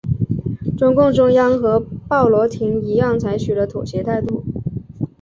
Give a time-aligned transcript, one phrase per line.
[0.75, 4.43] 中共中央和鲍罗廷一样采取了妥协态度。